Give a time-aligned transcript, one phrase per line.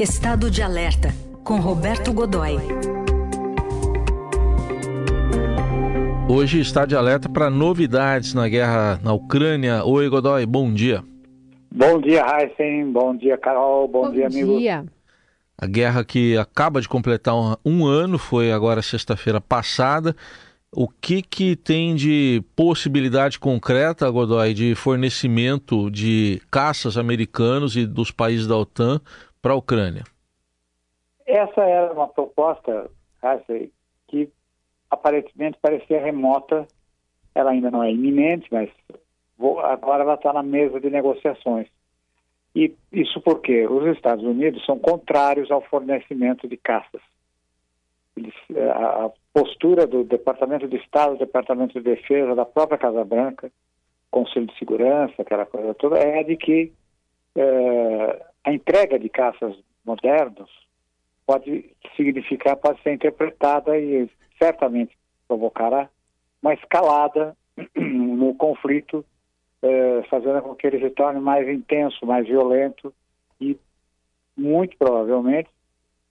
[0.00, 1.10] Estado de Alerta,
[1.44, 2.56] com Roberto Godoy.
[6.26, 9.84] Hoje está de alerta para novidades na guerra na Ucrânia.
[9.84, 11.04] Oi, Godoy, bom dia.
[11.70, 12.90] Bom dia, Heisen.
[12.90, 13.86] Bom dia, Carol.
[13.88, 14.58] Bom, bom dia, amigo.
[14.58, 14.86] Dia.
[15.58, 20.16] A guerra que acaba de completar um, um ano, foi agora sexta-feira passada.
[20.72, 28.10] O que, que tem de possibilidade concreta, Godoy, de fornecimento de caças americanos e dos
[28.10, 28.98] países da OTAN
[29.40, 30.04] para a Ucrânia?
[31.26, 32.90] Essa era uma proposta,
[34.08, 34.28] que
[34.90, 36.66] aparentemente parecia remota.
[37.34, 38.68] Ela ainda não é iminente, mas
[39.64, 41.68] agora ela está na mesa de negociações.
[42.54, 47.00] E isso porque os Estados Unidos são contrários ao fornecimento de caças.
[48.16, 48.34] Eles,
[48.74, 53.52] a postura do Departamento de Estado, do Departamento de Defesa, da própria Casa Branca,
[54.10, 56.72] Conselho de Segurança, aquela coisa toda, é de que
[57.36, 57.42] é,
[58.50, 60.50] a entrega de caças modernos
[61.24, 64.96] pode significar, pode ser interpretada e certamente
[65.28, 65.88] provocará
[66.42, 67.36] uma escalada
[67.76, 69.04] no conflito,
[69.62, 72.92] eh, fazendo com que ele se torne mais intenso, mais violento
[73.40, 73.56] e,
[74.36, 75.48] muito provavelmente,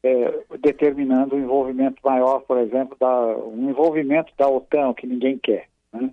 [0.01, 5.67] eh, determinando um envolvimento maior, por exemplo, da, um envolvimento da OTAN, que ninguém quer.
[5.91, 6.09] Né?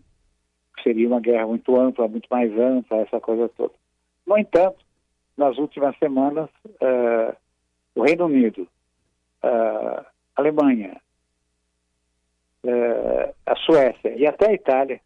[0.83, 3.75] Seria uma guerra muito ampla, muito mais ampla, essa coisa toda.
[4.27, 4.86] No entanto,
[5.37, 7.37] nas últimas semanas, uh,
[7.95, 8.69] o Reino Unido,
[9.45, 11.01] uh, Alemanha,
[12.65, 15.01] uh, a Suécia e até a Itália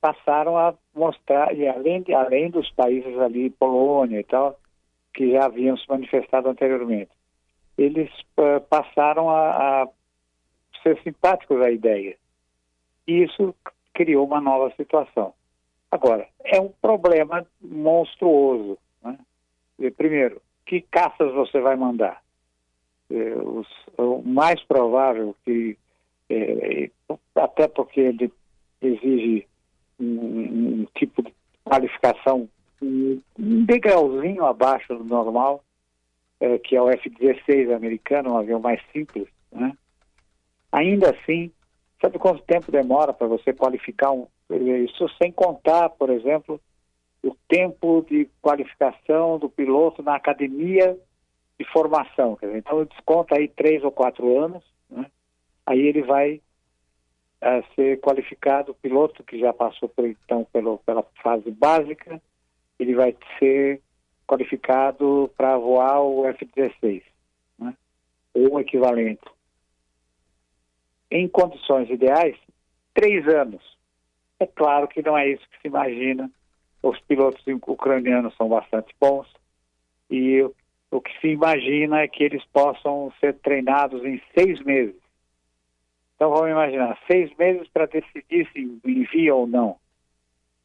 [0.00, 4.58] passaram a mostrar, e além, de, além dos países ali, Polônia e tal,
[5.12, 7.10] que já haviam se manifestado anteriormente,
[7.76, 8.10] eles
[8.68, 9.88] passaram a, a
[10.82, 12.16] ser simpáticos à ideia.
[13.06, 13.54] E isso
[13.92, 15.32] criou uma nova situação.
[15.90, 18.78] Agora, é um problema monstruoso
[19.96, 22.22] primeiro, que caças você vai mandar?
[23.10, 25.78] É, os, o mais provável que,
[26.28, 26.90] é,
[27.36, 28.32] até porque ele
[28.82, 29.46] exige
[30.00, 31.32] um, um, tipo de
[31.64, 32.48] qualificação
[32.82, 35.62] um, um degrauzinho abaixo do normal,
[36.40, 39.72] é, que é o F-16 americano, um avião mais simples, né?
[40.72, 41.50] Ainda assim,
[42.00, 44.26] sabe quanto tempo demora para você qualificar um...
[44.84, 46.60] Isso sem contar, por exemplo,
[47.26, 50.96] o tempo de qualificação do piloto na academia
[51.58, 52.38] de formação.
[52.40, 55.06] Dizer, então, desconta aí três ou quatro anos, né?
[55.66, 56.40] aí ele vai
[57.42, 62.20] uh, ser qualificado, o piloto que já passou por, então pelo, pela fase básica,
[62.78, 63.82] ele vai ser
[64.26, 67.02] qualificado para voar o F-16,
[67.58, 67.74] né?
[68.34, 69.24] ou equivalente.
[71.10, 72.36] Em condições ideais,
[72.94, 73.76] três anos.
[74.38, 76.30] É claro que não é isso que se imagina
[76.88, 79.26] os pilotos ucranianos são bastante bons
[80.10, 80.42] e
[80.90, 84.94] o que se imagina é que eles possam ser treinados em seis meses.
[86.14, 89.76] Então vamos imaginar, seis meses para decidir se envia ou não,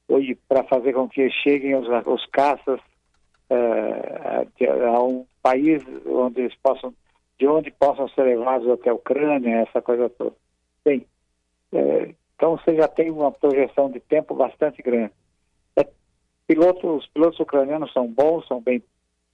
[0.07, 2.79] ou para fazer com que cheguem os, os caças
[3.49, 6.93] uh, a um país onde eles possam,
[7.37, 10.35] de onde possam ser levados até a Ucrânia, essa coisa toda.
[10.85, 11.05] Bem,
[11.73, 15.11] uh, então você já tem uma projeção de tempo bastante grande
[16.51, 18.83] pilotos, os pilotos ucranianos são bons, são bem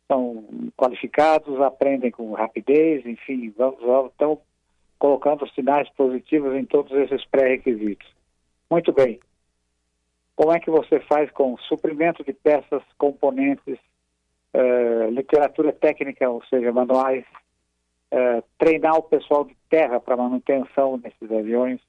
[0.08, 0.46] são
[0.78, 4.40] qualificados, aprendem com rapidez, enfim, estão
[4.98, 8.08] colocando sinais positivos em todos esses pré-requisitos.
[8.70, 9.20] Muito bem.
[10.36, 13.78] Como é que você faz com suprimento de peças, componentes,
[14.54, 17.26] uh, literatura técnica, ou seja, manuais,
[18.14, 21.82] uh, treinar o pessoal de terra para manutenção desses aviões,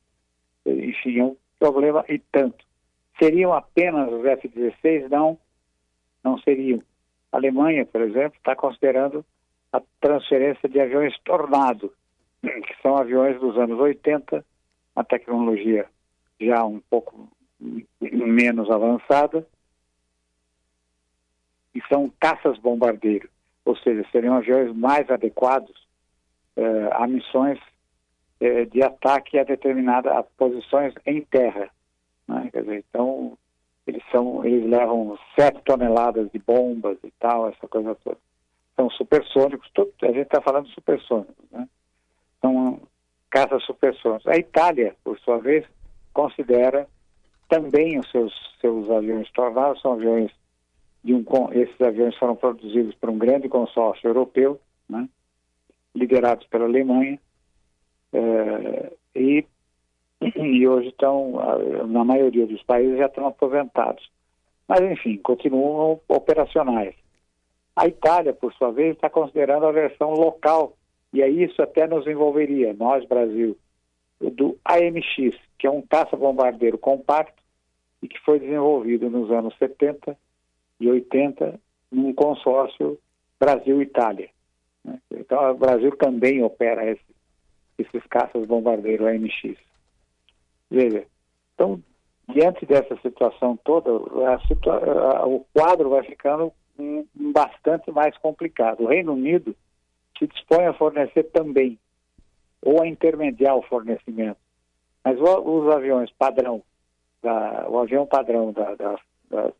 [0.66, 2.67] enfim, é um problema e tanto.
[3.18, 5.08] Seriam apenas os F-16?
[5.08, 5.38] Não,
[6.22, 6.80] não seriam.
[7.32, 9.24] A Alemanha, por exemplo, está considerando
[9.72, 11.92] a transferência de aviões Tornado,
[12.40, 14.44] que são aviões dos anos 80,
[14.96, 15.86] a tecnologia
[16.40, 17.28] já um pouco
[18.00, 19.46] menos avançada,
[21.74, 23.30] e são caças bombardeiros,
[23.64, 25.86] ou seja, seriam aviões mais adequados
[26.56, 27.58] eh, a missões
[28.40, 31.70] eh, de ataque a determinadas posições em terra.
[32.28, 32.50] Né?
[32.52, 33.36] Quer dizer, então,
[33.86, 38.18] eles, são, eles levam sete toneladas de bombas e tal, essa coisa toda.
[38.76, 41.66] São supersônicos, tudo, a gente está falando supersônicos, né?
[42.40, 42.80] São
[43.30, 44.26] caças supersônicos.
[44.26, 45.66] A Itália, por sua vez,
[46.12, 46.86] considera
[47.48, 50.30] também os seus, seus aviões tornados, são aviões
[51.02, 55.08] de um, esses aviões foram produzidos por um grande consórcio europeu, né?
[55.94, 57.18] liderados pela Alemanha,
[58.12, 59.44] é, e
[60.20, 61.34] e hoje estão,
[61.88, 64.08] na maioria dos países, já estão aposentados.
[64.66, 66.94] Mas, enfim, continuam operacionais.
[67.74, 70.76] A Itália, por sua vez, está considerando a versão local,
[71.12, 73.56] e aí isso até nos envolveria, nós, Brasil,
[74.20, 77.40] do AMX, que é um caça-bombardeiro compacto
[78.02, 80.16] e que foi desenvolvido nos anos 70
[80.80, 81.58] e 80
[81.90, 82.98] num consórcio
[83.38, 84.28] Brasil-Itália.
[85.10, 87.02] Então, o Brasil também opera esse,
[87.78, 89.56] esses caças-bombardeiro AMX.
[90.70, 91.06] Veja,
[91.54, 91.82] então,
[92.28, 93.90] diante dessa situação toda,
[94.32, 98.84] a situa a, o quadro vai ficando um, bastante mais complicado.
[98.84, 99.56] O Reino Unido
[100.18, 101.78] se dispõe a fornecer também,
[102.62, 104.38] ou a intermediar o fornecimento.
[105.04, 106.62] Mas os aviões padrão,
[107.22, 108.98] da, o avião padrão da, da,
[109.30, 109.52] da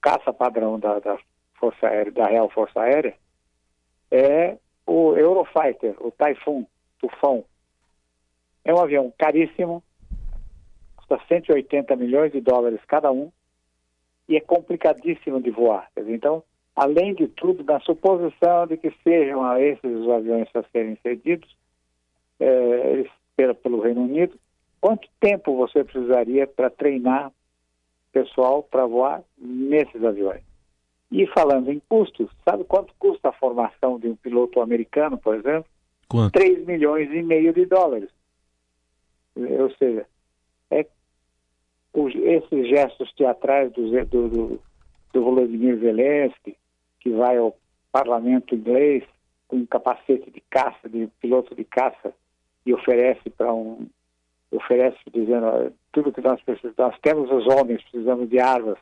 [0.00, 1.18] caça padrão da, da
[1.54, 3.14] Força Aérea, da Real Força Aérea,
[4.10, 4.56] é
[4.86, 6.64] o Eurofighter, o Typhoon,
[6.98, 7.44] Tufão.
[8.64, 9.82] É um avião caríssimo,
[11.04, 13.30] custa 180 milhões de dólares cada um
[14.28, 15.88] e é complicadíssimo de voar.
[15.96, 16.42] Então,
[16.74, 21.54] além de tudo, na suposição de que sejam esses os aviões a serem cedidos
[22.40, 23.04] é,
[23.36, 24.38] pelo, Reino Unido,
[24.80, 27.30] quanto tempo você precisaria para treinar
[28.12, 30.42] pessoal para voar nesses aviões?
[31.12, 35.66] E falando em custos, sabe quanto custa a formação de um piloto americano, por exemplo?
[36.08, 36.32] Quanto?
[36.32, 38.10] 3 milhões e meio de dólares.
[39.36, 40.06] Ou seja,
[40.80, 40.86] é
[41.92, 44.60] os, esses gestos teatrais do, do,
[45.12, 46.56] do, Volodymyr Zelensky,
[47.00, 47.56] que vai ao
[47.92, 49.04] parlamento inglês
[49.46, 52.12] com um capacete de caça, de piloto de caça,
[52.66, 53.86] e oferece para um
[54.50, 58.78] oferece dizendo tudo que nós precisamos, nós temos os homens, precisamos de armas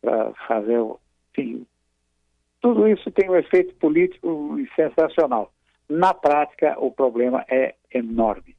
[0.00, 0.98] para fazer o
[2.60, 5.52] tudo isso tem um efeito político sensacional.
[5.88, 8.54] Na prática, o problema é enorme.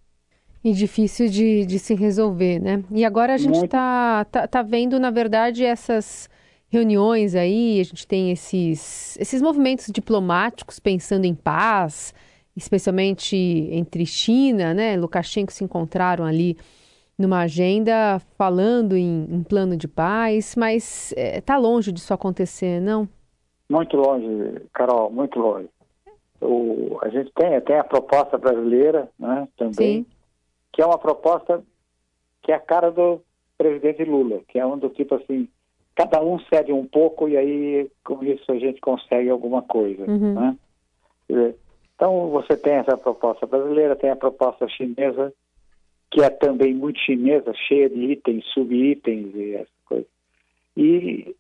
[0.63, 2.84] E difícil de, de se resolver, né?
[2.92, 6.30] E agora a gente está tá, tá vendo, na verdade, essas
[6.69, 12.13] reuniões aí, a gente tem esses, esses movimentos diplomáticos pensando em paz,
[12.56, 13.36] especialmente
[13.72, 14.96] entre China, né?
[14.96, 16.56] Lukashenko se encontraram ali
[17.18, 23.08] numa agenda falando em, em plano de paz, mas está é, longe disso acontecer, não?
[23.69, 25.69] Muito longe, Carol, muito longe.
[26.42, 30.06] O, a gente tem, tem a proposta brasileira né, também, Sim.
[30.71, 31.63] Que é uma proposta
[32.41, 33.21] que é a cara do
[33.57, 35.47] presidente Lula, que é um do tipo assim,
[35.95, 40.03] cada um cede um pouco e aí com isso a gente consegue alguma coisa.
[40.09, 40.33] Uhum.
[40.33, 40.57] Né?
[41.95, 45.31] Então você tem essa proposta brasileira, tem a proposta chinesa,
[46.09, 50.07] que é também muito chinesa, cheia de itens, subitens e essas coisas.
[50.75, 51.35] E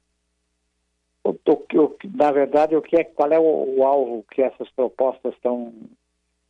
[1.23, 5.33] o, o, na verdade, o que é, qual é o, o alvo que essas propostas
[5.33, 5.73] estão,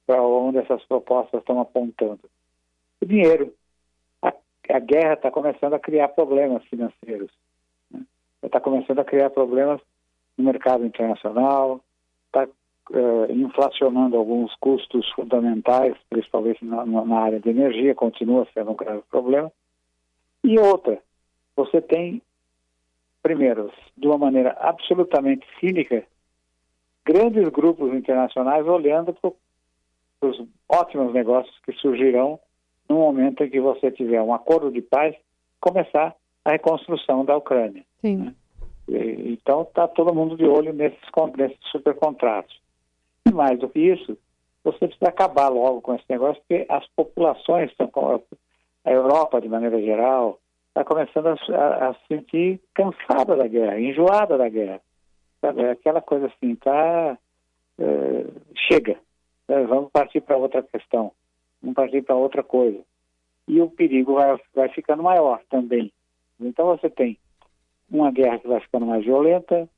[0.05, 2.19] para onde essas propostas estão apontando?
[3.01, 3.53] O dinheiro.
[4.21, 4.33] A,
[4.69, 7.31] a guerra está começando a criar problemas financeiros.
[8.43, 8.63] Está né?
[8.63, 9.81] começando a criar problemas
[10.37, 11.81] no mercado internacional,
[12.27, 18.75] está uh, inflacionando alguns custos fundamentais, principalmente na, na, área de energia, continua sendo um
[18.75, 19.51] grave problema.
[20.43, 21.01] E outra,
[21.55, 22.21] você tem,
[23.21, 26.03] primeiro, de uma maneira absolutamente cínica,
[27.05, 29.31] grandes grupos internacionais olhando para
[30.21, 32.39] os ótimos negócios que surgirão
[32.89, 35.15] no momento em que você tiver um acordo de paz,
[35.59, 37.83] começar a reconstrução da Ucrânia.
[38.03, 38.33] Né?
[38.87, 40.99] Então está todo mundo de olho nesses,
[41.37, 42.59] nesses supercontratos.
[43.25, 44.17] E mais do que isso,
[44.63, 47.71] você precisa acabar logo com esse negócio, porque as populações
[48.83, 50.39] a Europa de maneira geral,
[50.69, 54.81] está começando a, se sentir cansada da guerra, enjoada da guerra.
[55.39, 55.65] Sabe?
[55.69, 57.17] Aquela coisa assim, tá.
[57.79, 58.25] É,
[58.67, 58.97] chega,
[59.47, 61.11] é, vamos partir para outra questão,
[61.61, 62.79] vamos partir para outra coisa.
[63.47, 65.91] E o perigo vai, vai ficando maior também.
[66.39, 67.17] Então você tem
[67.89, 69.69] uma guerra que vai ficando mais violenta,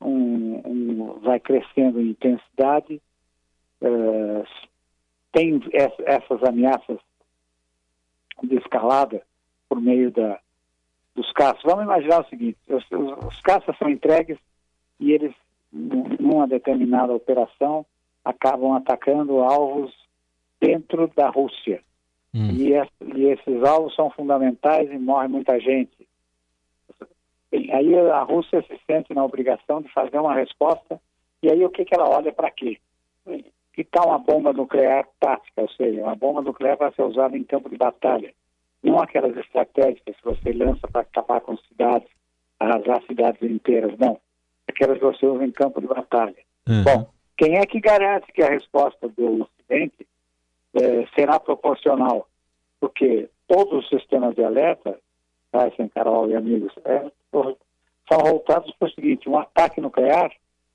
[0.00, 3.00] um, um, vai crescendo em intensidade,
[3.82, 4.44] uh,
[5.32, 6.98] tem essas ameaças
[8.42, 9.22] de escalada
[9.68, 10.38] por meio da,
[11.14, 11.62] dos caças.
[11.64, 12.84] Vamos imaginar o seguinte: os,
[13.26, 14.38] os caças são entregues
[15.00, 15.34] e eles,
[15.72, 17.84] numa determinada operação,
[18.24, 19.92] acabam atacando alvos
[20.60, 21.82] dentro da Rússia.
[22.34, 22.50] Hum.
[22.50, 22.72] E,
[23.16, 26.06] e esses alvos são fundamentais e morre muita gente.
[27.52, 31.00] Aí a Rússia se sente na obrigação de fazer uma resposta,
[31.42, 32.78] e aí o que, que ela olha para quê?
[33.72, 37.44] Que tal uma bomba nuclear tática, ou seja, uma bomba nuclear vai ser usada em
[37.44, 38.32] campo de batalha.
[38.82, 42.08] Não aquelas estratégias que você lança para acabar com cidades,
[42.58, 44.18] arrasar cidades inteiras, não.
[44.68, 46.36] Aquelas que você usa em campo de batalha.
[46.68, 46.84] Uhum.
[46.84, 50.06] Bom, quem é que garante que a resposta do Ocidente
[50.76, 52.28] é, será proporcional?
[52.80, 54.98] Porque todos os sistemas de alerta,
[55.52, 60.30] Tyson, Carol e amigos, é, são voltados para o seguinte: um ataque nuclear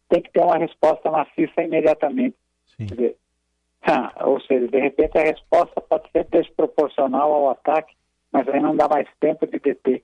[0.09, 2.35] tem que ter uma resposta maciça imediatamente.
[2.77, 3.15] Dizer,
[3.83, 7.95] ah, ou seja, de repente a resposta pode ser desproporcional ao ataque,
[8.31, 10.03] mas aí não dá mais tempo de deter.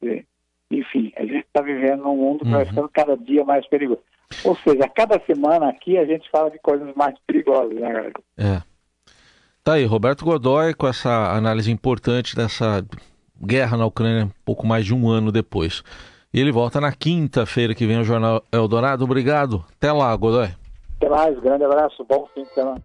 [0.00, 0.26] Dizer,
[0.70, 2.52] enfim, a gente está vivendo num mundo que uhum.
[2.52, 4.02] vai ficando cada dia mais perigoso.
[4.44, 8.12] Ou seja, a cada semana aqui a gente fala de coisas mais perigosas, né, galera?
[8.38, 8.73] É.
[9.64, 12.84] Tá aí, Roberto Godoy, com essa análise importante dessa
[13.42, 15.82] guerra na Ucrânia, pouco mais de um ano depois.
[16.34, 19.04] E ele volta na quinta-feira que vem o Jornal Eldorado.
[19.04, 19.64] Obrigado.
[19.74, 20.50] Até lá, Godoy.
[20.96, 22.82] Até mais, grande abraço, bom fim de semana.